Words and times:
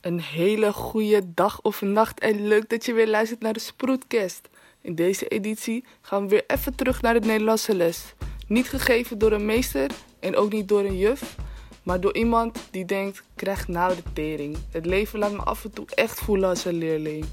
Een 0.00 0.20
hele 0.20 0.72
goede 0.72 1.22
dag 1.34 1.60
of 1.62 1.82
nacht 1.82 2.20
en 2.20 2.46
leuk 2.46 2.68
dat 2.68 2.84
je 2.84 2.92
weer 2.92 3.08
luistert 3.08 3.40
naar 3.40 3.52
de 3.52 3.60
Sproetkast. 3.60 4.48
In 4.80 4.94
deze 4.94 5.28
editie 5.28 5.84
gaan 6.00 6.22
we 6.22 6.28
weer 6.28 6.44
even 6.46 6.74
terug 6.74 7.02
naar 7.02 7.20
de 7.20 7.26
Nederlandse 7.26 7.74
les. 7.74 8.14
Niet 8.46 8.68
gegeven 8.68 9.18
door 9.18 9.32
een 9.32 9.44
meester 9.44 9.90
en 10.20 10.36
ook 10.36 10.52
niet 10.52 10.68
door 10.68 10.84
een 10.84 10.98
juf, 10.98 11.36
maar 11.82 12.00
door 12.00 12.14
iemand 12.14 12.58
die 12.70 12.84
denkt, 12.84 13.22
krijg 13.34 13.68
nou 13.68 13.94
de 13.94 14.02
tering. 14.12 14.56
Het 14.70 14.86
leven 14.86 15.18
laat 15.18 15.32
me 15.32 15.42
af 15.42 15.64
en 15.64 15.72
toe 15.72 15.86
echt 15.94 16.20
voelen 16.20 16.48
als 16.48 16.64
een 16.64 16.78
leerling. 16.78 17.24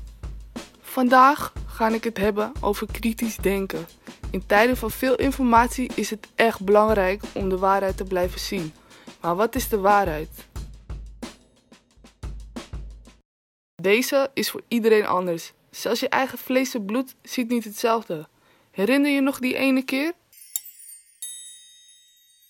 Vandaag 0.82 1.54
ga 1.66 1.88
ik 1.88 2.04
het 2.04 2.18
hebben 2.18 2.52
over 2.62 2.88
kritisch 2.92 3.38
denken. 3.38 3.86
In 4.32 4.46
tijden 4.46 4.78
van 4.78 4.92
veel 4.92 5.16
informatie 5.16 5.92
is 5.96 6.10
het 6.10 6.28
echt 6.36 6.62
belangrijk 6.64 7.24
om 7.34 7.50
de 7.50 7.58
waarheid 7.58 7.98
te 7.98 8.04
blijven 8.04 8.40
zien. 8.40 8.74
Maar 9.22 9.36
wat 9.36 9.56
is 9.56 9.70
de 9.70 9.80
waarheid? 9.80 10.30
Deze 13.82 14.30
is 14.34 14.50
voor 14.50 14.62
iedereen 14.68 15.06
anders. 15.06 15.52
Zelfs 15.70 16.00
je 16.00 16.10
eigen 16.10 16.38
vlees 16.38 16.74
en 16.74 16.86
bloed 16.86 17.16
ziet 17.22 17.50
niet 17.50 17.64
hetzelfde. 17.64 18.28
Herinner 18.72 19.12
je 19.12 19.22
nog 19.22 19.40
die 19.40 19.56
ene 19.56 19.84
keer? 19.84 20.14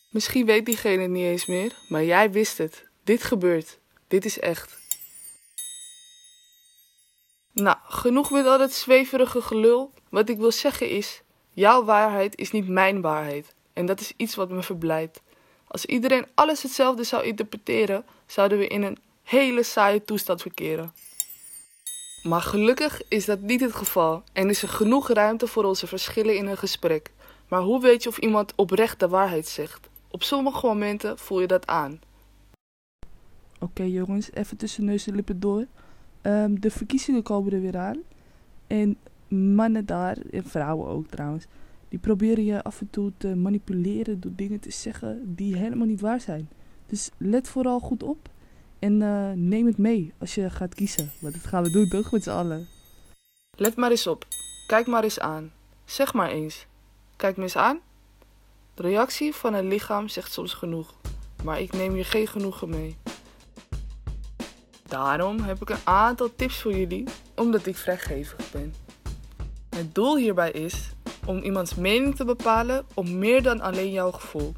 Misschien 0.10 0.46
weet 0.46 0.66
diegene 0.66 1.02
het 1.02 1.12
niet 1.12 1.24
eens 1.24 1.46
meer, 1.46 1.76
maar 1.90 2.04
jij 2.04 2.32
wist 2.32 2.58
het. 2.58 2.86
Dit 3.04 3.24
gebeurt. 3.24 3.80
Dit 4.08 4.26
is 4.26 4.40
echt. 4.40 4.78
Nou, 7.54 7.78
genoeg 7.84 8.32
met 8.32 8.46
al 8.46 8.58
dat 8.58 8.74
zweverige 8.74 9.42
gelul. 9.42 9.92
Wat 10.10 10.30
ik 10.30 10.38
wil 10.38 10.52
zeggen 10.52 10.90
is: 10.90 11.22
jouw 11.54 11.84
waarheid 11.84 12.38
is 12.38 12.52
niet 12.52 12.68
mijn 12.68 13.02
waarheid. 13.02 13.54
En 13.74 13.86
dat 13.86 14.00
is 14.00 14.14
iets 14.18 14.36
wat 14.36 14.50
me 14.50 14.64
verblijdt. 14.64 15.22
Als 15.68 15.86
iedereen 15.86 16.28
alles 16.34 16.64
hetzelfde 16.64 17.04
zou 17.04 17.24
interpreteren, 17.24 18.06
zouden 18.26 18.58
we 18.58 18.68
in 18.68 18.84
een 18.84 18.98
hele 19.24 19.64
saaie 19.64 20.04
toestand 20.04 20.42
verkeren. 20.42 20.94
Maar 22.28 22.42
gelukkig 22.42 23.02
is 23.08 23.26
dat 23.26 23.42
niet 23.42 23.62
het 23.62 23.74
geval 23.74 24.24
en 24.34 24.50
is 24.50 24.62
er 24.62 24.70
genoeg 24.70 25.10
ruimte 25.10 25.48
voor 25.48 25.64
onze 25.64 25.88
verschillen 25.88 26.38
in 26.38 26.48
een 26.48 26.58
gesprek. 26.58 27.12
Maar 27.48 27.62
hoe 27.62 27.82
weet 27.82 28.04
je 28.04 28.10
of 28.10 28.18
iemand 28.18 28.54
oprecht 28.56 29.00
de 29.00 29.08
waarheid 29.08 29.48
zegt? 29.48 29.90
Op 30.08 30.24
sommige 30.24 30.66
momenten 30.66 31.18
voel 31.18 31.42
je 31.42 31.48
dat 31.48 31.68
aan. 31.68 32.00
Oké 33.60 33.84
jongens, 33.84 34.32
even 34.32 34.58
tussen 34.58 34.86
neus 34.86 35.08
en 35.08 35.16
lippen 35.16 35.40
door. 35.40 35.66
Ehm, 36.22 36.56
de 36.60 36.72
verkiezingen 36.72 37.24
komen 37.24 37.54
er 37.54 37.62
weer 37.62 37.78
aan. 37.78 37.98
En 38.68 38.98
mannen 39.28 39.86
daar, 39.86 40.18
en 40.32 40.44
vrouwen 40.44 40.88
ook 40.88 41.08
trouwens, 41.08 41.46
die 41.90 42.00
proberen 42.00 42.46
je 42.46 42.64
af 42.64 42.82
en 42.82 42.90
toe 42.90 43.12
te 43.18 43.36
manipuleren 43.36 44.20
door 44.20 44.36
dingen 44.36 44.60
te 44.60 44.72
zeggen 44.72 45.36
die 45.36 45.58
helemaal 45.58 45.88
niet 45.88 46.02
waar 46.02 46.22
zijn. 46.22 46.50
Dus 46.88 47.10
let 47.18 47.48
vooral 47.48 47.80
goed 47.80 48.04
op 48.04 48.30
en 48.80 49.02
eh, 49.02 49.32
neem 49.36 49.66
het 49.66 49.78
mee 49.78 50.14
als 50.20 50.36
je 50.36 50.50
gaat 50.50 50.76
kiezen. 50.76 51.12
Want 51.20 51.34
dat 51.34 51.44
gaan 51.44 51.64
we 51.64 51.70
doen 51.70 51.88
toch 51.88 52.12
met 52.12 52.24
z'n 52.24 52.30
allen. 52.30 52.68
Let 53.58 53.76
maar 53.76 53.92
eens 53.92 54.08
op. 54.08 54.26
Kijk 54.68 54.88
maar 54.88 55.04
eens 55.04 55.20
aan. 55.20 55.52
Zeg 55.86 56.14
maar 56.14 56.30
eens. 56.30 56.66
Kijk 57.16 57.38
me 57.38 57.44
eens 57.44 57.56
aan. 57.56 57.80
De 58.74 58.82
reactie 58.82 59.36
van 59.36 59.54
een 59.54 59.68
lichaam 59.68 60.08
zegt 60.08 60.32
soms 60.32 60.54
genoeg, 60.54 60.94
maar 61.44 61.62
ik 61.62 61.74
neem 61.74 61.94
hier 61.94 62.06
geen 62.06 62.28
genoegen 62.28 62.70
mee. 62.70 62.98
Daarom 64.88 65.40
heb 65.40 65.62
ik 65.62 65.70
een 65.70 65.84
aantal 65.84 66.36
tips 66.36 66.62
voor 66.62 66.76
jullie, 66.76 67.04
omdat 67.36 67.66
ik 67.66 67.76
vrijgevig 67.76 68.52
ben. 68.52 68.74
Het 69.70 69.96
doel 69.96 70.18
hierbij 70.18 70.52
is 70.52 70.90
om 71.26 71.38
iemands 71.38 71.76
mening 71.76 72.16
te 72.16 72.26
bepalen 72.26 72.86
op 72.94 73.08
meer 73.08 73.44
dan 73.44 73.62
alleen 73.62 73.92
jouw 73.92 74.12
gevoel. 74.12 74.54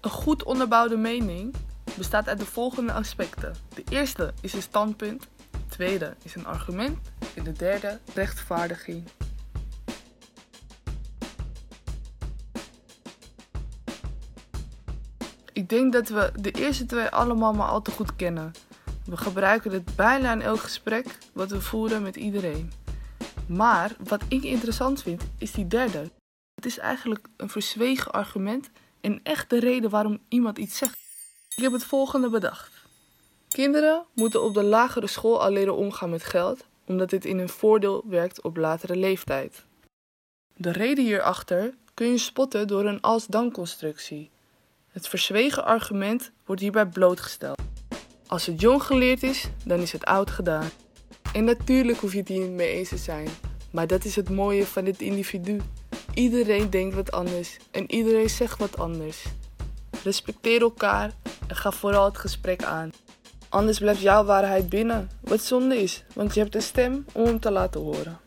Een 0.00 0.10
goed 0.10 0.42
onderbouwde 0.42 0.96
mening 0.96 1.54
bestaat 1.96 2.28
uit 2.28 2.38
de 2.38 2.46
volgende 2.46 2.92
aspecten. 2.92 3.54
De 3.74 3.84
eerste 3.88 4.32
is 4.40 4.52
een 4.52 4.62
standpunt, 4.62 5.28
de 5.50 5.66
tweede 5.68 6.16
is 6.22 6.34
een 6.34 6.46
argument 6.46 6.98
en 7.34 7.44
de 7.44 7.52
derde 7.52 7.98
rechtvaardiging. 8.14 9.04
Ik 15.52 15.68
denk 15.68 15.92
dat 15.92 16.08
we 16.08 16.32
de 16.40 16.50
eerste 16.50 16.86
twee 16.86 17.06
allemaal 17.06 17.52
maar 17.52 17.68
al 17.68 17.82
te 17.82 17.90
goed 17.90 18.16
kennen. 18.16 18.52
We 19.04 19.16
gebruiken 19.16 19.72
het 19.72 19.96
bijna 19.96 20.32
in 20.32 20.42
elk 20.42 20.60
gesprek 20.60 21.18
wat 21.32 21.50
we 21.50 21.60
voeren 21.60 22.02
met 22.02 22.16
iedereen. 22.16 22.72
Maar 23.46 23.96
wat 24.08 24.22
ik 24.28 24.42
interessant 24.42 25.02
vind, 25.02 25.22
is 25.38 25.52
die 25.52 25.66
derde. 25.66 26.10
Het 26.54 26.66
is 26.66 26.78
eigenlijk 26.78 27.28
een 27.36 27.48
verzwegen 27.48 28.12
argument 28.12 28.70
en 29.00 29.20
echt 29.22 29.50
de 29.50 29.60
reden 29.60 29.90
waarom 29.90 30.18
iemand 30.28 30.58
iets 30.58 30.78
zegt. 30.78 31.01
Ik 31.56 31.62
heb 31.62 31.72
het 31.72 31.84
volgende 31.84 32.28
bedacht. 32.28 32.70
Kinderen 33.48 34.04
moeten 34.14 34.42
op 34.42 34.54
de 34.54 34.62
lagere 34.62 35.06
school 35.06 35.42
al 35.42 35.50
leren 35.50 35.76
omgaan 35.76 36.10
met 36.10 36.24
geld, 36.24 36.64
omdat 36.86 37.10
dit 37.10 37.24
in 37.24 37.38
hun 37.38 37.48
voordeel 37.48 38.04
werkt 38.06 38.42
op 38.42 38.56
latere 38.56 38.96
leeftijd. 38.96 39.64
De 40.56 40.72
reden 40.72 41.04
hierachter 41.04 41.74
kun 41.94 42.06
je 42.06 42.18
spotten 42.18 42.66
door 42.66 42.84
een 42.84 43.00
als-dan-constructie. 43.00 44.30
Het 44.88 45.08
verzwegen 45.08 45.64
argument 45.64 46.30
wordt 46.44 46.60
hierbij 46.60 46.86
blootgesteld. 46.86 47.60
Als 48.26 48.46
het 48.46 48.60
jong 48.60 48.82
geleerd 48.82 49.22
is, 49.22 49.48
dan 49.64 49.80
is 49.80 49.92
het 49.92 50.04
oud 50.04 50.30
gedaan. 50.30 50.70
En 51.32 51.44
natuurlijk 51.44 51.98
hoef 51.98 52.12
je 52.12 52.18
het 52.18 52.28
hier 52.28 52.40
niet 52.40 52.50
mee 52.50 52.72
eens 52.72 52.88
te 52.88 52.96
zijn, 52.96 53.28
maar 53.70 53.86
dat 53.86 54.04
is 54.04 54.16
het 54.16 54.30
mooie 54.30 54.66
van 54.66 54.84
dit 54.84 55.00
individu. 55.00 55.60
Iedereen 56.14 56.70
denkt 56.70 56.94
wat 56.94 57.12
anders 57.12 57.56
en 57.70 57.92
iedereen 57.92 58.30
zegt 58.30 58.58
wat 58.58 58.78
anders. 58.78 59.24
Respecteer 60.02 60.60
elkaar 60.60 61.12
ga 61.54 61.70
vooral 61.70 62.04
het 62.04 62.18
gesprek 62.18 62.62
aan. 62.64 62.90
Anders 63.48 63.78
blijft 63.78 64.00
jouw 64.00 64.24
waarheid 64.24 64.68
binnen, 64.68 65.10
wat 65.20 65.40
zonde 65.40 65.82
is, 65.82 66.04
want 66.14 66.34
je 66.34 66.40
hebt 66.40 66.54
een 66.54 66.62
stem 66.62 67.04
om 67.12 67.24
hem 67.24 67.40
te 67.40 67.50
laten 67.50 67.80
horen. 67.80 68.18